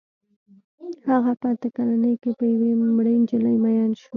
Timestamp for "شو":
3.99-4.07